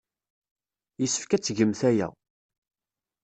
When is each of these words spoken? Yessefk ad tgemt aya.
Yessefk 1.01 1.31
ad 1.35 1.41
tgemt 1.43 1.81
aya. 1.89 2.07